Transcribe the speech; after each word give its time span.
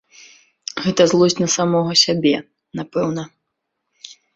Гэта 0.85 1.01
злосць 1.11 1.39
на 1.43 1.49
самога 1.57 1.91
сябе, 2.07 2.35
напэўна. 2.83 3.33